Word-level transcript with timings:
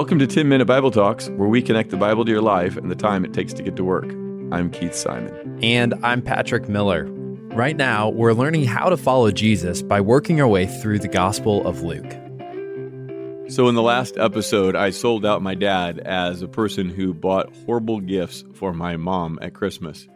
Welcome 0.00 0.18
to 0.20 0.26
10 0.26 0.48
Minute 0.48 0.64
Bible 0.64 0.90
Talks, 0.90 1.28
where 1.28 1.46
we 1.46 1.60
connect 1.60 1.90
the 1.90 1.98
Bible 1.98 2.24
to 2.24 2.30
your 2.30 2.40
life 2.40 2.78
and 2.78 2.90
the 2.90 2.94
time 2.94 3.22
it 3.22 3.34
takes 3.34 3.52
to 3.52 3.62
get 3.62 3.76
to 3.76 3.84
work. 3.84 4.10
I'm 4.50 4.70
Keith 4.70 4.94
Simon. 4.94 5.58
And 5.62 5.92
I'm 6.02 6.22
Patrick 6.22 6.70
Miller. 6.70 7.04
Right 7.52 7.76
now, 7.76 8.08
we're 8.08 8.32
learning 8.32 8.64
how 8.64 8.88
to 8.88 8.96
follow 8.96 9.30
Jesus 9.30 9.82
by 9.82 10.00
working 10.00 10.40
our 10.40 10.48
way 10.48 10.64
through 10.64 11.00
the 11.00 11.08
Gospel 11.08 11.66
of 11.66 11.82
Luke. 11.82 12.10
So, 13.50 13.68
in 13.68 13.74
the 13.74 13.82
last 13.82 14.16
episode, 14.16 14.74
I 14.74 14.88
sold 14.88 15.26
out 15.26 15.42
my 15.42 15.54
dad 15.54 15.98
as 15.98 16.40
a 16.40 16.48
person 16.48 16.88
who 16.88 17.12
bought 17.12 17.54
horrible 17.66 18.00
gifts 18.00 18.42
for 18.54 18.72
my 18.72 18.96
mom 18.96 19.38
at 19.42 19.52
Christmas 19.52 20.08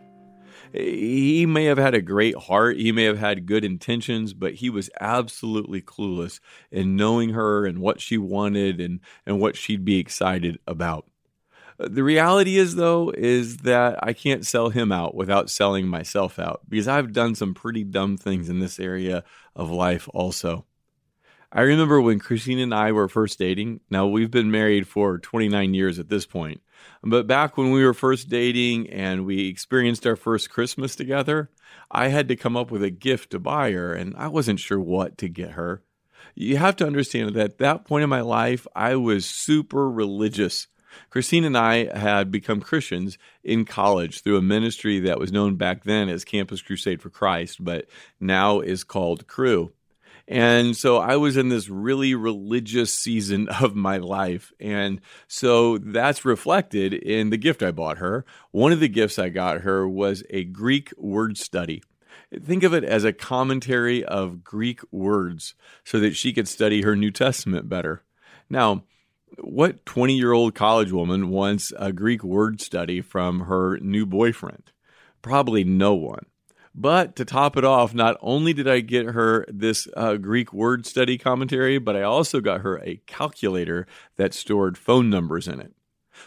he 0.74 1.46
may 1.46 1.64
have 1.64 1.78
had 1.78 1.94
a 1.94 2.02
great 2.02 2.36
heart, 2.36 2.76
he 2.76 2.92
may 2.92 3.04
have 3.04 3.18
had 3.18 3.46
good 3.46 3.64
intentions, 3.64 4.34
but 4.34 4.54
he 4.54 4.70
was 4.70 4.90
absolutely 5.00 5.80
clueless 5.80 6.40
in 6.70 6.96
knowing 6.96 7.30
her 7.30 7.64
and 7.64 7.78
what 7.78 8.00
she 8.00 8.18
wanted 8.18 8.80
and, 8.80 9.00
and 9.24 9.40
what 9.40 9.56
she'd 9.56 9.84
be 9.84 9.98
excited 9.98 10.58
about. 10.66 11.06
Uh, 11.78 11.88
the 11.90 12.02
reality 12.02 12.56
is, 12.56 12.76
though, 12.76 13.12
is 13.16 13.58
that 13.58 13.98
I 14.02 14.12
can't 14.12 14.46
sell 14.46 14.70
him 14.70 14.92
out 14.92 15.14
without 15.14 15.50
selling 15.50 15.86
myself 15.86 16.38
out 16.38 16.62
because 16.68 16.88
I've 16.88 17.12
done 17.12 17.34
some 17.34 17.54
pretty 17.54 17.84
dumb 17.84 18.16
things 18.16 18.48
in 18.48 18.60
this 18.60 18.78
area 18.78 19.24
of 19.56 19.70
life 19.70 20.08
also. 20.12 20.66
I 21.56 21.60
remember 21.60 22.00
when 22.00 22.18
Christine 22.18 22.58
and 22.58 22.74
I 22.74 22.90
were 22.90 23.06
first 23.06 23.38
dating. 23.38 23.78
Now, 23.88 24.08
we've 24.08 24.30
been 24.30 24.50
married 24.50 24.88
for 24.88 25.18
29 25.18 25.72
years 25.72 26.00
at 26.00 26.08
this 26.08 26.26
point. 26.26 26.60
But 27.00 27.28
back 27.28 27.56
when 27.56 27.70
we 27.70 27.84
were 27.84 27.94
first 27.94 28.28
dating 28.28 28.90
and 28.90 29.24
we 29.24 29.46
experienced 29.46 30.04
our 30.04 30.16
first 30.16 30.50
Christmas 30.50 30.96
together, 30.96 31.50
I 31.92 32.08
had 32.08 32.26
to 32.26 32.36
come 32.36 32.56
up 32.56 32.72
with 32.72 32.82
a 32.82 32.90
gift 32.90 33.30
to 33.30 33.38
buy 33.38 33.70
her, 33.70 33.94
and 33.94 34.16
I 34.16 34.26
wasn't 34.26 34.58
sure 34.58 34.80
what 34.80 35.16
to 35.18 35.28
get 35.28 35.52
her. 35.52 35.84
You 36.34 36.56
have 36.56 36.74
to 36.76 36.86
understand 36.86 37.36
that 37.36 37.44
at 37.44 37.58
that 37.58 37.84
point 37.84 38.02
in 38.02 38.10
my 38.10 38.22
life, 38.22 38.66
I 38.74 38.96
was 38.96 39.24
super 39.24 39.88
religious. 39.88 40.66
Christine 41.08 41.44
and 41.44 41.56
I 41.56 41.96
had 41.96 42.32
become 42.32 42.60
Christians 42.60 43.16
in 43.44 43.64
college 43.64 44.22
through 44.22 44.38
a 44.38 44.42
ministry 44.42 44.98
that 45.00 45.20
was 45.20 45.30
known 45.30 45.54
back 45.54 45.84
then 45.84 46.08
as 46.08 46.24
Campus 46.24 46.62
Crusade 46.62 47.00
for 47.00 47.10
Christ, 47.10 47.62
but 47.62 47.86
now 48.18 48.58
is 48.58 48.82
called 48.82 49.28
Cru. 49.28 49.72
And 50.26 50.76
so 50.76 50.98
I 50.98 51.16
was 51.16 51.36
in 51.36 51.50
this 51.50 51.68
really 51.68 52.14
religious 52.14 52.92
season 52.92 53.48
of 53.60 53.74
my 53.74 53.98
life. 53.98 54.52
And 54.58 55.00
so 55.28 55.78
that's 55.78 56.24
reflected 56.24 56.94
in 56.94 57.30
the 57.30 57.36
gift 57.36 57.62
I 57.62 57.70
bought 57.70 57.98
her. 57.98 58.24
One 58.50 58.72
of 58.72 58.80
the 58.80 58.88
gifts 58.88 59.18
I 59.18 59.28
got 59.28 59.62
her 59.62 59.88
was 59.88 60.22
a 60.30 60.44
Greek 60.44 60.92
word 60.96 61.36
study. 61.36 61.82
Think 62.42 62.62
of 62.62 62.72
it 62.74 62.84
as 62.84 63.04
a 63.04 63.12
commentary 63.12 64.04
of 64.04 64.42
Greek 64.42 64.80
words 64.90 65.54
so 65.84 66.00
that 66.00 66.16
she 66.16 66.32
could 66.32 66.48
study 66.48 66.82
her 66.82 66.96
New 66.96 67.10
Testament 67.10 67.68
better. 67.68 68.02
Now, 68.48 68.84
what 69.38 69.84
20 69.84 70.16
year 70.16 70.32
old 70.32 70.54
college 70.54 70.92
woman 70.92 71.28
wants 71.28 71.72
a 71.76 71.92
Greek 71.92 72.24
word 72.24 72.60
study 72.60 73.00
from 73.00 73.40
her 73.40 73.78
new 73.78 74.06
boyfriend? 74.06 74.72
Probably 75.22 75.64
no 75.64 75.94
one. 75.94 76.26
But 76.74 77.14
to 77.16 77.24
top 77.24 77.56
it 77.56 77.64
off, 77.64 77.94
not 77.94 78.16
only 78.20 78.52
did 78.52 78.66
I 78.66 78.80
get 78.80 79.06
her 79.06 79.46
this 79.48 79.86
uh, 79.96 80.16
Greek 80.16 80.52
word 80.52 80.86
study 80.86 81.16
commentary, 81.16 81.78
but 81.78 81.94
I 81.94 82.02
also 82.02 82.40
got 82.40 82.62
her 82.62 82.78
a 82.78 83.00
calculator 83.06 83.86
that 84.16 84.34
stored 84.34 84.76
phone 84.76 85.08
numbers 85.08 85.46
in 85.46 85.60
it. 85.60 85.72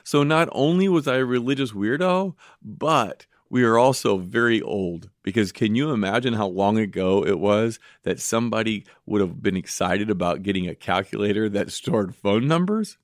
So 0.04 0.24
not 0.24 0.48
only 0.54 0.88
was 0.88 1.08
I 1.08 1.18
a 1.18 1.26
religious 1.26 1.72
weirdo, 1.72 2.36
but 2.62 3.26
we 3.50 3.64
are 3.64 3.78
also 3.78 4.18
very 4.18 4.62
old 4.62 5.10
because 5.24 5.52
can 5.52 5.76
you 5.76 5.92
imagine 5.92 6.34
how 6.34 6.48
long 6.48 6.78
ago 6.78 7.26
it 7.26 7.40
was 7.40 7.80
that 8.04 8.20
somebody 8.20 8.86
would 9.06 9.22
have 9.22 9.42
been 9.42 9.56
excited 9.56 10.10
about 10.10 10.44
getting 10.44 10.68
a 10.68 10.76
calculator 10.76 11.50
that 11.50 11.72
stored 11.72 12.16
phone 12.16 12.48
numbers? 12.48 12.98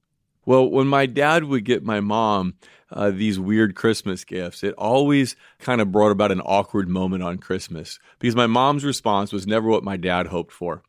Well, 0.46 0.70
when 0.70 0.88
my 0.88 1.06
dad 1.06 1.46
would 1.46 1.64
get 1.64 1.86
my 1.86 2.02
mom 2.02 2.56
uh, 2.92 3.12
these 3.12 3.40
weird 3.40 3.76
Christmas 3.76 4.26
gifts, 4.26 4.64
it 4.64 4.74
always 4.76 5.36
kind 5.60 5.80
of 5.80 5.92
brought 5.92 6.12
about 6.12 6.32
an 6.32 6.42
awkward 6.42 6.90
moment 6.90 7.24
on 7.24 7.38
Christmas 7.38 7.98
because 8.20 8.36
my 8.36 8.48
mom's 8.48 8.84
response 8.84 9.32
was 9.32 9.48
never 9.48 9.70
what 9.70 9.84
my 9.84 9.96
dad 9.96 10.28
hoped 10.28 10.52
for. 10.52 10.84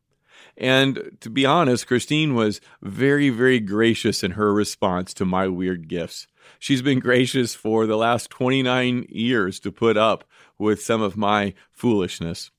And 0.56 1.17
to 1.21 1.31
be 1.31 1.47
honest, 1.47 1.87
Christine 1.87 2.34
was 2.34 2.61
very, 2.83 3.31
very 3.31 3.61
gracious 3.61 4.23
in 4.23 4.33
her 4.33 4.53
response 4.53 5.15
to 5.15 5.25
my 5.25 5.49
weird 5.49 5.89
gifts. 5.89 6.27
She's 6.59 6.83
been 6.83 6.99
gracious 7.00 7.55
for 7.55 7.87
the 7.87 7.97
last 7.97 8.31
29 8.31 9.06
years 9.09 9.61
to 9.61 9.73
put 9.73 9.97
up 9.97 10.25
with 10.59 10.83
some 10.83 11.00
of 11.00 11.17
my 11.17 11.55
foolishness. 11.71 12.50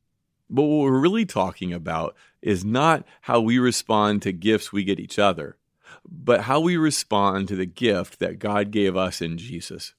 But 0.49 0.63
what 0.63 0.83
we're 0.83 0.99
really 0.99 1.25
talking 1.25 1.73
about 1.73 2.15
is 2.41 2.63
not 2.63 3.05
how 3.21 3.41
we 3.41 3.59
respond 3.59 4.21
to 4.21 4.31
gifts 4.31 4.71
we 4.71 4.83
get 4.83 4.99
each 4.99 5.19
other 5.19 5.57
but 6.09 6.41
how 6.41 6.59
we 6.59 6.77
respond 6.77 7.47
to 7.47 7.55
the 7.55 7.65
gift 7.65 8.19
that 8.19 8.39
God 8.39 8.71
gave 8.71 8.95
us 8.95 9.21
in 9.21 9.37
Jesus. 9.37 9.93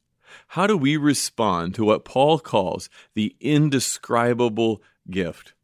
How 0.49 0.67
do 0.67 0.77
we 0.77 0.97
respond 0.97 1.75
to 1.75 1.85
what 1.85 2.05
Paul 2.05 2.39
calls 2.39 2.89
the 3.15 3.35
indescribable 3.41 4.83
gift? 5.11 5.55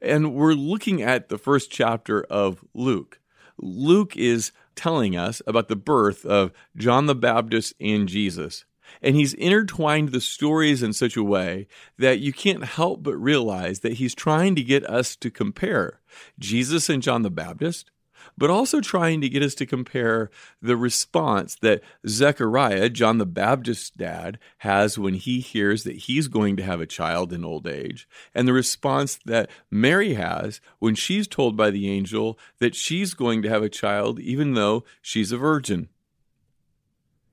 And 0.00 0.34
we're 0.34 0.54
looking 0.54 1.02
at 1.02 1.28
the 1.28 1.38
first 1.38 1.70
chapter 1.70 2.22
of 2.24 2.64
Luke. 2.74 3.20
Luke 3.56 4.16
is 4.16 4.52
telling 4.74 5.16
us 5.16 5.40
about 5.46 5.68
the 5.68 5.76
birth 5.76 6.24
of 6.24 6.52
John 6.76 7.06
the 7.06 7.14
Baptist 7.14 7.74
and 7.80 8.08
Jesus. 8.08 8.64
And 9.00 9.14
he's 9.14 9.34
intertwined 9.34 10.10
the 10.10 10.20
stories 10.20 10.82
in 10.82 10.92
such 10.92 11.16
a 11.16 11.22
way 11.22 11.66
that 11.98 12.18
you 12.18 12.32
can't 12.32 12.64
help 12.64 13.02
but 13.02 13.16
realize 13.16 13.80
that 13.80 13.94
he's 13.94 14.14
trying 14.14 14.54
to 14.56 14.62
get 14.62 14.84
us 14.84 15.16
to 15.16 15.30
compare 15.30 16.00
Jesus 16.38 16.88
and 16.88 17.02
John 17.02 17.22
the 17.22 17.30
Baptist 17.30 17.90
but 18.36 18.50
also 18.50 18.80
trying 18.80 19.20
to 19.20 19.28
get 19.28 19.42
us 19.42 19.54
to 19.56 19.66
compare 19.66 20.30
the 20.60 20.76
response 20.76 21.56
that 21.56 21.82
Zechariah, 22.06 22.88
John 22.88 23.18
the 23.18 23.26
Baptist's 23.26 23.90
dad, 23.90 24.38
has 24.58 24.98
when 24.98 25.14
he 25.14 25.40
hears 25.40 25.84
that 25.84 25.96
he's 25.96 26.28
going 26.28 26.56
to 26.56 26.62
have 26.62 26.80
a 26.80 26.86
child 26.86 27.32
in 27.32 27.44
old 27.44 27.66
age, 27.66 28.08
and 28.34 28.46
the 28.46 28.52
response 28.52 29.18
that 29.24 29.50
Mary 29.70 30.14
has 30.14 30.60
when 30.78 30.94
she's 30.94 31.26
told 31.26 31.56
by 31.56 31.70
the 31.70 31.90
angel 31.90 32.38
that 32.58 32.74
she's 32.74 33.14
going 33.14 33.42
to 33.42 33.48
have 33.48 33.62
a 33.62 33.68
child 33.68 34.20
even 34.20 34.54
though 34.54 34.84
she's 35.00 35.32
a 35.32 35.36
virgin. 35.36 35.88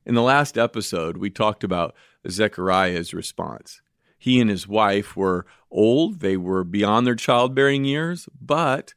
In 0.06 0.16
the 0.16 0.22
last 0.22 0.58
episode, 0.58 1.18
we 1.18 1.30
talked 1.30 1.64
about 1.64 1.94
Zechariah's 2.28 3.14
response. 3.14 3.82
He 4.18 4.42
and 4.42 4.50
his 4.50 4.68
wife 4.68 5.16
were 5.16 5.46
old, 5.72 6.20
they 6.20 6.36
were 6.36 6.64
beyond 6.64 7.08
their 7.08 7.16
childbearing 7.16 7.86
years, 7.86 8.28
but 8.42 8.94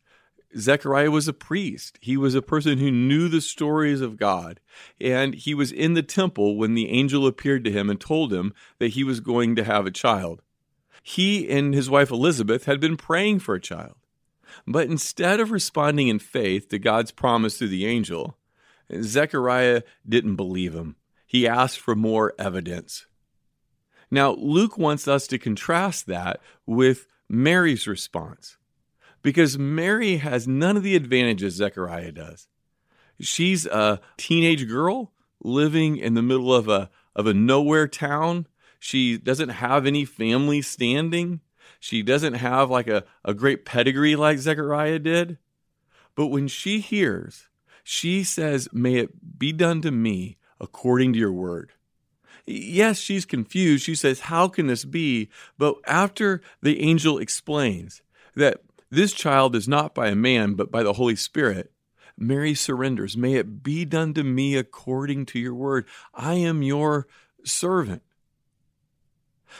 Zechariah 0.56 1.10
was 1.10 1.28
a 1.28 1.32
priest. 1.32 1.98
He 2.00 2.16
was 2.16 2.34
a 2.34 2.42
person 2.42 2.78
who 2.78 2.90
knew 2.90 3.28
the 3.28 3.40
stories 3.40 4.00
of 4.00 4.16
God. 4.16 4.60
And 5.00 5.34
he 5.34 5.54
was 5.54 5.72
in 5.72 5.94
the 5.94 6.02
temple 6.02 6.56
when 6.56 6.74
the 6.74 6.90
angel 6.90 7.26
appeared 7.26 7.64
to 7.64 7.72
him 7.72 7.88
and 7.88 8.00
told 8.00 8.32
him 8.32 8.52
that 8.78 8.88
he 8.92 9.04
was 9.04 9.20
going 9.20 9.56
to 9.56 9.64
have 9.64 9.86
a 9.86 9.90
child. 9.90 10.42
He 11.02 11.48
and 11.50 11.74
his 11.74 11.90
wife 11.90 12.10
Elizabeth 12.10 12.66
had 12.66 12.80
been 12.80 12.96
praying 12.96 13.40
for 13.40 13.54
a 13.54 13.60
child. 13.60 13.96
But 14.66 14.88
instead 14.88 15.40
of 15.40 15.50
responding 15.50 16.08
in 16.08 16.18
faith 16.18 16.68
to 16.68 16.78
God's 16.78 17.10
promise 17.10 17.58
through 17.58 17.68
the 17.68 17.86
angel, 17.86 18.36
Zechariah 19.00 19.82
didn't 20.06 20.36
believe 20.36 20.74
him. 20.74 20.96
He 21.26 21.48
asked 21.48 21.80
for 21.80 21.94
more 21.94 22.34
evidence. 22.38 23.06
Now, 24.10 24.32
Luke 24.32 24.76
wants 24.76 25.08
us 25.08 25.26
to 25.28 25.38
contrast 25.38 26.06
that 26.06 26.40
with 26.66 27.06
Mary's 27.28 27.86
response 27.86 28.58
because 29.22 29.58
Mary 29.58 30.16
has 30.16 30.48
none 30.48 30.76
of 30.76 30.82
the 30.82 30.96
advantages 30.96 31.54
Zechariah 31.54 32.12
does. 32.12 32.48
She's 33.20 33.66
a 33.66 34.00
teenage 34.16 34.68
girl 34.68 35.12
living 35.42 35.96
in 35.96 36.14
the 36.14 36.22
middle 36.22 36.54
of 36.54 36.68
a 36.68 36.90
of 37.14 37.26
a 37.26 37.34
nowhere 37.34 37.86
town. 37.88 38.46
She 38.78 39.18
doesn't 39.18 39.50
have 39.50 39.86
any 39.86 40.04
family 40.04 40.62
standing. 40.62 41.40
She 41.78 42.02
doesn't 42.02 42.34
have 42.34 42.70
like 42.70 42.88
a, 42.88 43.04
a 43.24 43.34
great 43.34 43.64
pedigree 43.64 44.16
like 44.16 44.38
Zechariah 44.38 44.98
did. 44.98 45.38
But 46.14 46.28
when 46.28 46.48
she 46.48 46.80
hears, 46.80 47.48
she 47.82 48.24
says, 48.24 48.68
May 48.72 48.96
it 48.96 49.38
be 49.38 49.52
done 49.52 49.82
to 49.82 49.90
me 49.90 50.38
according 50.60 51.12
to 51.12 51.18
your 51.18 51.32
word. 51.32 51.72
Yes, 52.46 52.98
she's 52.98 53.24
confused. 53.24 53.84
She 53.84 53.94
says, 53.94 54.20
How 54.20 54.48
can 54.48 54.66
this 54.66 54.84
be? 54.84 55.28
But 55.58 55.76
after 55.86 56.40
the 56.60 56.80
angel 56.80 57.18
explains 57.18 58.02
that 58.34 58.60
this 58.92 59.14
child 59.14 59.56
is 59.56 59.66
not 59.66 59.94
by 59.94 60.08
a 60.08 60.14
man, 60.14 60.52
but 60.52 60.70
by 60.70 60.82
the 60.82 60.92
Holy 60.92 61.16
Spirit. 61.16 61.72
Mary 62.18 62.54
surrenders. 62.54 63.16
May 63.16 63.36
it 63.36 63.62
be 63.62 63.86
done 63.86 64.12
to 64.12 64.22
me 64.22 64.54
according 64.54 65.24
to 65.26 65.38
your 65.38 65.54
word. 65.54 65.86
I 66.14 66.34
am 66.34 66.62
your 66.62 67.06
servant. 67.42 68.02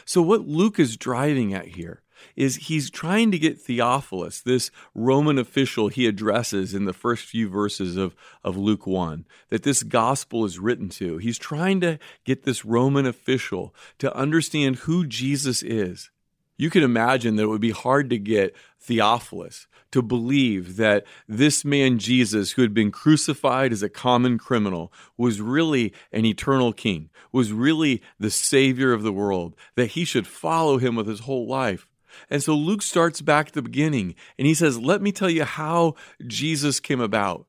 So, 0.05 0.21
what 0.21 0.47
Luke 0.47 0.79
is 0.79 0.99
driving 0.99 1.55
at 1.55 1.69
here 1.69 2.03
is 2.37 2.57
he's 2.57 2.91
trying 2.91 3.31
to 3.31 3.39
get 3.39 3.59
Theophilus, 3.59 4.43
this 4.43 4.71
Roman 4.95 5.39
official 5.39 5.89
he 5.89 6.07
addresses 6.07 6.75
in 6.75 6.85
the 6.85 6.93
first 6.93 7.25
few 7.25 7.49
verses 7.49 7.97
of, 7.97 8.15
of 8.45 8.59
Luke 8.59 8.87
1, 8.87 9.27
that 9.49 9.63
this 9.63 9.83
gospel 9.83 10.45
is 10.45 10.59
written 10.59 10.91
to. 10.91 11.17
He's 11.17 11.39
trying 11.39 11.81
to 11.81 11.99
get 12.25 12.45
this 12.45 12.67
Roman 12.67 13.07
official 13.07 13.75
to 13.99 14.15
understand 14.15 14.77
who 14.77 15.07
Jesus 15.07 15.63
is 15.63 16.11
You 16.57 16.71
can 16.71 16.83
imagine 16.83 17.37
that 17.37 17.45
it 17.45 17.49
would 17.49 17.61
be 17.61 17.71
hard 17.71 18.11
to 18.11 18.19
get 18.19 18.55
Theophilus 18.81 19.67
to 19.93 20.03
believe 20.03 20.77
that 20.77 21.05
this 21.29 21.65
man 21.65 21.99
Jesus, 21.99 22.53
who 22.53 22.63
had 22.63 22.75
been 22.75 22.91
crucified 22.91 23.73
as 23.73 23.83
a 23.83 23.89
common 23.89 24.39
criminal, 24.39 24.93
was 25.17 25.41
really 25.41 25.93
an 26.13 26.25
eternal 26.25 26.73
king, 26.73 27.11
was 27.31 27.53
really 27.53 28.03
the 28.19 28.31
savior 28.31 28.93
of 28.93 29.03
the 29.03 29.13
world, 29.13 29.55
that 29.77 29.93
he 29.93 30.05
should 30.05 30.27
follow 30.27 30.79
him 30.79 30.97
with 30.97 31.07
his 31.07 31.21
whole 31.21 31.47
life. 31.47 31.87
And 32.29 32.43
so 32.43 32.55
Luke 32.55 32.83
starts 32.83 33.21
back 33.21 33.49
at 33.49 33.53
the 33.55 33.63
beginning 33.63 34.15
and 34.39 34.47
he 34.47 34.55
says, 34.55 34.79
Let 34.79 35.01
me 35.01 35.13
tell 35.13 35.31
you 35.31 35.45
how 35.45 35.95
Jesus 36.27 36.81
came 36.81 37.01
about. 37.01 37.47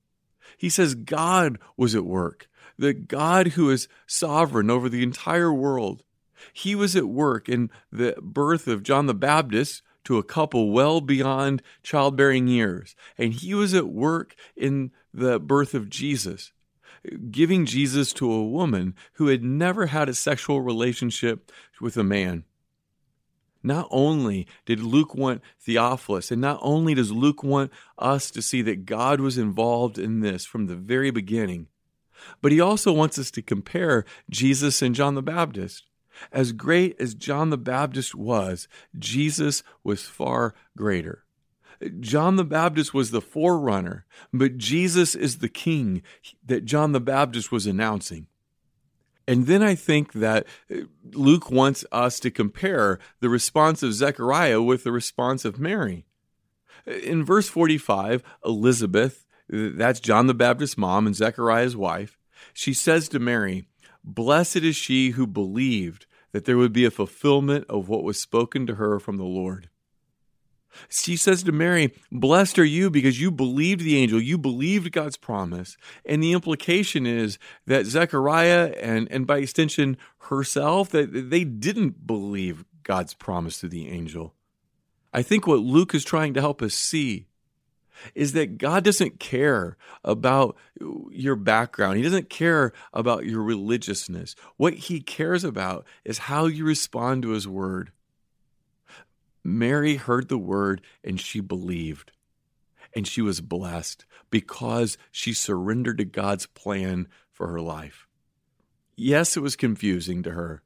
He 0.57 0.69
says, 0.69 0.95
God 0.95 1.59
was 1.75 1.95
at 1.95 2.05
work, 2.05 2.47
the 2.77 2.93
God 2.93 3.47
who 3.49 3.69
is 3.69 3.87
sovereign 4.05 4.69
over 4.69 4.87
the 4.87 5.03
entire 5.03 5.53
world 5.53 6.03
he 6.51 6.75
was 6.75 6.95
at 6.95 7.07
work 7.07 7.47
in 7.47 7.69
the 7.91 8.15
birth 8.21 8.67
of 8.67 8.83
John 8.83 9.05
the 9.05 9.13
Baptist 9.13 9.81
to 10.05 10.17
a 10.17 10.23
couple 10.23 10.71
well 10.71 11.01
beyond 11.01 11.61
childbearing 11.81 12.47
years. 12.47 12.95
And 13.17 13.33
he 13.33 13.53
was 13.53 13.73
at 13.73 13.87
work 13.87 14.35
in 14.55 14.91
the 15.13 15.39
birth 15.39 15.73
of 15.73 15.89
Jesus, 15.89 16.51
giving 17.31 17.65
Jesus 17.65 18.13
to 18.13 18.31
a 18.31 18.43
woman 18.43 18.95
who 19.13 19.27
had 19.27 19.43
never 19.43 19.87
had 19.87 20.09
a 20.09 20.13
sexual 20.13 20.61
relationship 20.61 21.51
with 21.79 21.97
a 21.97 22.03
man. 22.03 22.43
Not 23.65 23.87
only 23.91 24.45
did 24.65 24.81
Luke 24.81 25.15
want 25.15 25.41
Theophilus, 25.61 26.31
and 26.31 26.41
not 26.41 26.59
only 26.61 26.93
does 26.93 27.11
Luke 27.11 27.43
want 27.43 27.71
us 27.97 28.29
to 28.31 28.41
see 28.41 28.61
that 28.63 28.85
God 28.85 29.21
was 29.21 29.37
involved 29.37 29.97
in 29.97 30.19
this 30.19 30.45
from 30.45 30.65
the 30.65 30.75
very 30.75 31.11
beginning, 31.11 31.67
but 32.41 32.51
he 32.51 32.59
also 32.59 32.91
wants 32.91 33.17
us 33.17 33.31
to 33.31 33.41
compare 33.41 34.03
Jesus 34.29 34.81
and 34.81 34.93
John 34.93 35.15
the 35.15 35.21
Baptist. 35.21 35.83
As 36.31 36.51
great 36.51 36.99
as 36.99 37.13
John 37.13 37.49
the 37.49 37.57
Baptist 37.57 38.15
was, 38.15 38.67
Jesus 38.97 39.63
was 39.83 40.03
far 40.03 40.53
greater. 40.77 41.23
John 41.99 42.35
the 42.35 42.45
Baptist 42.45 42.93
was 42.93 43.11
the 43.11 43.21
forerunner, 43.21 44.05
but 44.31 44.57
Jesus 44.57 45.15
is 45.15 45.39
the 45.39 45.49
king 45.49 46.01
that 46.45 46.65
John 46.65 46.91
the 46.91 47.01
Baptist 47.01 47.51
was 47.51 47.67
announcing. 47.67 48.27
And 49.27 49.47
then 49.47 49.63
I 49.63 49.75
think 49.75 50.13
that 50.13 50.45
uh, 50.71 50.81
Luke 51.11 51.49
wants 51.49 51.85
us 51.91 52.19
to 52.21 52.31
compare 52.31 52.99
the 53.21 53.29
response 53.29 53.81
of 53.81 53.93
Zechariah 53.93 54.61
with 54.61 54.83
the 54.83 54.91
response 54.91 55.45
of 55.45 55.59
Mary. 55.59 56.05
In 56.85 57.23
verse 57.23 57.47
45, 57.47 58.23
Elizabeth, 58.43 59.25
that's 59.47 60.01
John 60.01 60.27
the 60.27 60.33
Baptist's 60.33 60.77
mom 60.77 61.07
and 61.07 61.15
Zechariah's 61.15 61.77
wife, 61.77 62.17
she 62.53 62.73
says 62.73 63.07
to 63.09 63.19
Mary, 63.19 63.65
Blessed 64.03 64.57
is 64.57 64.75
she 64.75 65.11
who 65.11 65.25
believed 65.25 66.05
that 66.31 66.45
there 66.45 66.57
would 66.57 66.73
be 66.73 66.85
a 66.85 66.91
fulfillment 66.91 67.65
of 67.69 67.87
what 67.87 68.03
was 68.03 68.19
spoken 68.19 68.65
to 68.67 68.75
her 68.75 68.99
from 68.99 69.17
the 69.17 69.23
Lord. 69.23 69.69
She 70.89 71.15
says 71.15 71.43
to 71.43 71.51
Mary, 71.51 71.93
Blessed 72.11 72.57
are 72.57 72.65
you 72.65 72.89
because 72.89 73.21
you 73.21 73.31
believed 73.31 73.81
the 73.81 73.97
angel, 73.97 74.19
you 74.19 74.37
believed 74.37 74.91
God's 74.91 75.17
promise. 75.17 75.77
And 76.05 76.21
the 76.21 76.33
implication 76.33 77.05
is 77.05 77.37
that 77.67 77.85
Zechariah 77.85 78.73
and, 78.81 79.07
and 79.11 79.27
by 79.27 79.37
extension 79.37 79.97
herself, 80.29 80.89
that 80.89 81.29
they 81.29 81.43
didn't 81.43 82.07
believe 82.07 82.65
God's 82.83 83.13
promise 83.13 83.59
to 83.59 83.67
the 83.67 83.87
angel. 83.89 84.33
I 85.13 85.21
think 85.21 85.45
what 85.45 85.59
Luke 85.59 85.93
is 85.93 86.03
trying 86.03 86.33
to 86.33 86.41
help 86.41 86.61
us 86.61 86.73
see 86.73 87.27
is 88.15 88.33
that 88.33 88.57
God 88.57 88.83
doesn't 88.83 89.19
care 89.19 89.77
about 90.03 90.55
your 91.11 91.35
background. 91.35 91.97
He 91.97 92.03
doesn't 92.03 92.29
care 92.29 92.73
about 92.93 93.25
your 93.25 93.41
religiousness. 93.41 94.35
What 94.57 94.73
he 94.73 95.01
cares 95.01 95.43
about 95.43 95.85
is 96.03 96.17
how 96.19 96.45
you 96.45 96.65
respond 96.65 97.23
to 97.23 97.29
his 97.29 97.47
word. 97.47 97.91
Mary 99.43 99.95
heard 99.95 100.29
the 100.29 100.37
word 100.37 100.81
and 101.03 101.19
she 101.19 101.39
believed. 101.39 102.11
And 102.95 103.07
she 103.07 103.21
was 103.21 103.41
blessed 103.41 104.05
because 104.29 104.97
she 105.11 105.33
surrendered 105.33 105.97
to 105.97 106.05
God's 106.05 106.45
plan 106.45 107.07
for 107.31 107.47
her 107.47 107.59
life. 107.59 108.07
Yes, 108.95 109.35
it 109.35 109.39
was 109.39 109.55
confusing 109.55 110.21
to 110.23 110.31
her. 110.31 110.61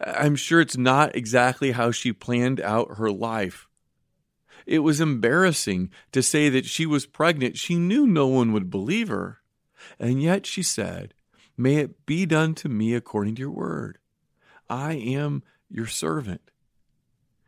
I'm 0.00 0.36
sure 0.36 0.60
it's 0.60 0.76
not 0.76 1.16
exactly 1.16 1.72
how 1.72 1.90
she 1.90 2.12
planned 2.12 2.60
out 2.60 2.98
her 2.98 3.10
life. 3.10 3.68
It 4.70 4.84
was 4.84 5.00
embarrassing 5.00 5.90
to 6.12 6.22
say 6.22 6.48
that 6.48 6.64
she 6.64 6.86
was 6.86 7.04
pregnant. 7.04 7.58
She 7.58 7.74
knew 7.74 8.06
no 8.06 8.28
one 8.28 8.52
would 8.52 8.70
believe 8.70 9.08
her. 9.08 9.40
And 9.98 10.22
yet 10.22 10.46
she 10.46 10.62
said, 10.62 11.12
May 11.56 11.78
it 11.78 12.06
be 12.06 12.24
done 12.24 12.54
to 12.54 12.68
me 12.68 12.94
according 12.94 13.34
to 13.34 13.40
your 13.40 13.50
word. 13.50 13.98
I 14.68 14.92
am 14.92 15.42
your 15.68 15.88
servant. 15.88 16.52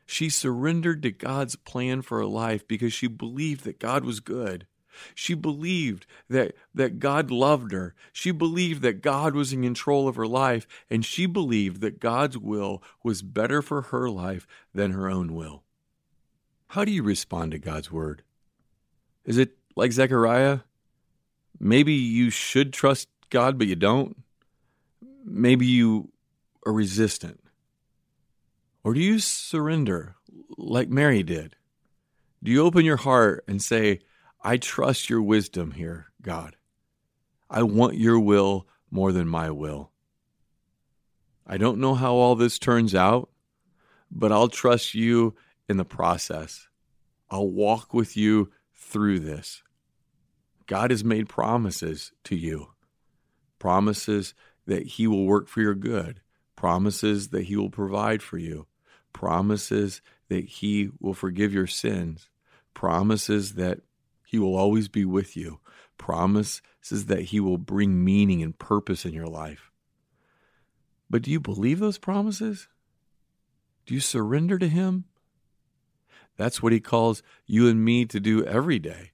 She 0.05 0.31
surrendered 0.31 1.01
to 1.05 1.13
God's 1.13 1.55
plan 1.55 2.03
for 2.03 2.19
her 2.19 2.27
life 2.27 2.67
because 2.67 2.93
she 2.93 3.07
believed 3.07 3.63
that 3.67 3.79
God 3.79 4.05
was 4.05 4.19
good. 4.19 4.67
She 5.15 5.35
believed 5.35 6.07
that, 6.29 6.57
that 6.75 6.99
God 6.99 7.31
loved 7.31 7.71
her. 7.71 7.95
She 8.13 8.33
believed 8.33 8.83
that 8.83 9.01
God 9.01 9.37
was 9.37 9.53
in 9.53 9.63
control 9.63 10.09
of 10.09 10.17
her 10.17 10.27
life. 10.27 10.67
And 10.91 11.05
she 11.05 11.27
believed 11.27 11.83
that 11.83 12.01
God's 12.01 12.37
will 12.37 12.83
was 13.05 13.23
better 13.23 13.63
for 13.63 13.83
her 13.83 14.11
life 14.11 14.49
than 14.75 14.91
her 14.91 15.09
own 15.09 15.37
will. 15.37 15.63
How 16.73 16.87
do 16.87 16.91
you 16.91 17.03
respond 17.03 17.53
to 17.53 17.59
God's 17.59 17.93
word? 17.93 18.23
Is 19.27 19.37
it 19.37 19.59
like 19.77 19.93
Zechariah? 19.93 20.61
Maybe 21.61 21.93
you 21.93 22.31
should 22.31 22.73
trust 22.73 23.09
God, 23.29 23.59
but 23.59 23.67
you 23.67 23.77
don't. 23.77 24.17
Maybe 25.23 25.67
you 25.67 26.13
are 26.65 26.73
resistant. 26.73 27.41
Or 28.83 28.95
do 28.95 29.01
you 29.01 29.19
surrender 29.19 30.17
like 30.57 30.89
Mary 30.89 31.23
did? 31.23 31.57
Do 32.43 32.51
you 32.51 32.65
open 32.65 32.87
your 32.87 32.97
heart 32.97 33.45
and 33.47 33.61
say, 33.61 34.01
I 34.43 34.57
trust 34.57 35.11
your 35.11 35.21
wisdom 35.21 35.73
here, 35.73 36.07
God? 36.23 36.57
I 37.51 37.65
want 37.65 37.99
your 37.99 38.19
will 38.19 38.67
more 38.91 39.13
than 39.13 39.29
my 39.29 39.51
will. 39.51 39.91
I 41.47 41.59
don't 41.59 41.81
know 41.81 41.95
how 41.95 42.15
all 42.15 42.35
this 42.35 42.59
turns 42.59 42.95
out, 42.95 43.29
but 44.11 44.33
I'll 44.33 44.49
trust 44.49 44.95
you 44.95 45.35
in 45.73 45.79
the 45.79 45.85
process. 45.85 46.69
I'll 47.29 47.51
walk 47.51 47.93
with 47.93 48.17
you 48.17 48.53
through 48.77 49.19
this. 49.19 49.65
God 50.67 50.93
has 50.93 51.03
made 51.03 51.29
promises 51.29 52.13
to 52.25 52.37
you 52.37 52.69
promises 53.63 54.35
that 54.67 54.85
He 54.85 55.07
will 55.07 55.25
work 55.25 55.47
for 55.47 55.61
your 55.61 55.77
good, 55.77 56.21
promises 56.57 57.29
that 57.29 57.45
He 57.45 57.55
will 57.55 57.71
provide 57.71 58.21
for 58.21 58.37
you, 58.37 58.67
promises 59.13 60.03
that 60.29 60.45
He 60.45 60.91
will 60.99 61.15
forgive 61.15 61.55
your 61.55 61.69
sins, 61.69 62.29
promises 62.75 63.55
that 63.55 63.79
He 64.27 64.41
will 64.41 64.57
always 64.57 64.89
be 64.89 65.05
with 65.05 65.37
you, 65.37 65.61
promises 65.97 66.61
that 67.07 67.27
He 67.27 67.39
will 67.39 67.57
bring 67.57 68.03
meaning 68.03 68.43
and 68.43 68.59
purpose 68.59 69.05
in 69.05 69.15
your 69.15 69.29
life. 69.29 69.71
But 71.09 71.23
do 71.23 71.31
you 71.31 71.39
believe 71.39 71.79
those 71.79 71.99
promises? 71.99 72.67
Do 73.87 73.95
you 73.95 74.01
surrender 74.01 74.59
to 74.59 74.67
Him? 74.67 75.05
That's 76.37 76.63
what 76.63 76.73
he 76.73 76.81
calls 76.81 77.23
you 77.47 77.69
and 77.69 77.85
me 77.85 78.05
to 78.07 78.19
do 78.21 78.45
every 78.45 78.79
day, 78.79 79.13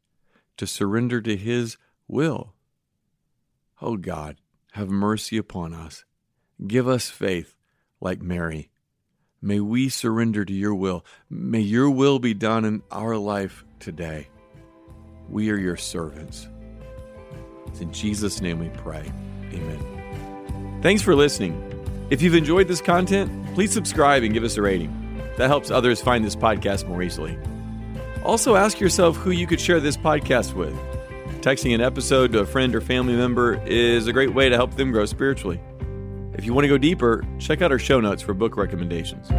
to 0.57 0.67
surrender 0.67 1.21
to 1.21 1.37
his 1.37 1.77
will. 2.07 2.55
Oh 3.81 3.97
God, 3.97 4.37
have 4.73 4.89
mercy 4.89 5.37
upon 5.37 5.75
us. 5.75 6.05
Give 6.67 6.89
us 6.89 7.11
faith 7.11 7.57
like 8.01 8.21
Mary. 8.21 8.71
May 9.41 9.61
we 9.61 9.89
surrender 9.89 10.45
to 10.45 10.53
your 10.53 10.75
will. 10.75 11.05
May 11.31 11.61
your 11.61 11.91
will 11.91 12.19
be 12.19 12.35
done 12.35 12.65
in 12.65 12.83
our 12.91 13.17
life 13.17 13.65
today. 13.79 14.29
We 15.29 15.51
are 15.51 15.57
your 15.57 15.77
servants. 15.77 16.49
It's 17.67 17.81
in 17.81 17.93
Jesus' 17.93 18.41
name 18.41 18.59
we 18.59 18.71
pray. 18.71 19.13
Amen. 19.53 20.81
Thanks 20.83 21.03
for 21.03 21.15
listening. 21.15 21.65
If 22.11 22.23
you've 22.23 22.35
enjoyed 22.35 22.67
this 22.67 22.81
content, 22.81 23.55
please 23.55 23.73
subscribe 23.73 24.23
and 24.23 24.33
give 24.33 24.43
us 24.43 24.57
a 24.57 24.63
rating. 24.63 24.98
That 25.39 25.49
helps 25.49 25.71
others 25.71 26.01
find 26.01 26.25
this 26.25 26.37
podcast 26.37 26.87
more 26.87 27.03
easily. 27.03 27.39
Also, 28.25 28.57
ask 28.57 28.81
yourself 28.81 29.17
who 29.17 29.31
you 29.31 29.47
could 29.47 29.61
share 29.61 29.81
this 29.81 29.97
podcast 29.97 30.55
with. 30.55 30.75
Texting 31.41 31.75
an 31.75 31.81
episode 31.81 32.33
to 32.33 32.41
a 32.41 32.47
friend 32.47 32.75
or 32.75 32.81
family 32.81 33.15
member 33.15 33.63
is 33.65 34.09
a 34.09 34.13
great 34.13 34.35
way 34.35 34.49
to 34.49 34.57
help 34.57 34.75
them 34.75 34.91
grow 34.91 35.07
spiritually. 35.07 35.61
If 36.35 36.45
you 36.45 36.53
want 36.53 36.65
to 36.65 36.69
go 36.69 36.77
deeper, 36.77 37.25
check 37.39 37.63
out 37.63 37.71
our 37.71 37.79
show 37.79 38.01
notes 38.01 38.21
for 38.21 38.35
book 38.35 38.57
recommendations. 38.57 39.31